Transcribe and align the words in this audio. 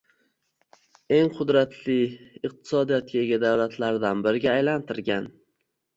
eng 1.17 1.27
qudratli 1.35 1.97
iqtisodiyotga 2.49 3.21
ega 3.25 3.39
davlatlardan 3.47 4.25
biriga 4.29 4.57
alantirgan 4.63 5.29